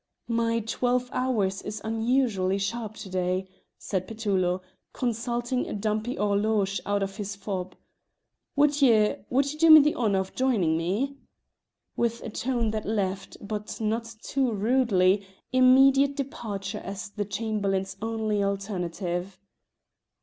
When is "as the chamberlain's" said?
16.83-17.95